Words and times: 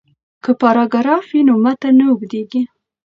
که 0.43 0.51
پاراګراف 0.61 1.25
وي 1.31 1.41
نو 1.47 1.53
متن 1.63 1.93
نه 1.99 2.05
اوږدیږي. 2.09 2.61